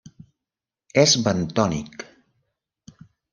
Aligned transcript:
És 1.01 1.13
bentònic. 1.27 2.07